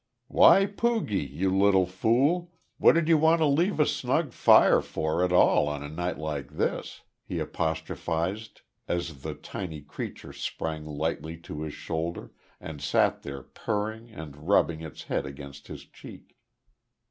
[0.29, 5.23] "Why, Poogie, you little fool, what did you want to leave a snug fire for
[5.23, 11.37] at all on a night like this?" he apostrophised as the tiny creature sprang lightly
[11.41, 16.35] to his shoulder, and sat there purring and rubbing its head against his cheek.